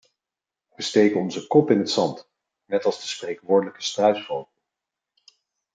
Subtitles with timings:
[0.75, 2.27] We steken onze kop in het zand,
[2.65, 4.49] net als de spreekwoordelijke struisvogel.